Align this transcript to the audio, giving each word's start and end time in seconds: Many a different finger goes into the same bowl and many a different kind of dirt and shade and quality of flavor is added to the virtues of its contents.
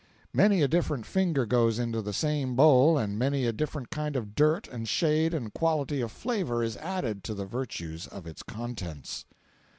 Many 0.33 0.63
a 0.63 0.67
different 0.67 1.05
finger 1.05 1.45
goes 1.45 1.77
into 1.77 2.01
the 2.01 2.11
same 2.11 2.55
bowl 2.55 2.97
and 2.97 3.19
many 3.19 3.45
a 3.45 3.53
different 3.53 3.91
kind 3.91 4.15
of 4.15 4.33
dirt 4.33 4.67
and 4.67 4.87
shade 4.89 5.31
and 5.31 5.53
quality 5.53 6.01
of 6.01 6.11
flavor 6.11 6.63
is 6.63 6.75
added 6.77 7.23
to 7.25 7.35
the 7.35 7.45
virtues 7.45 8.07
of 8.07 8.25
its 8.25 8.41
contents. 8.41 9.25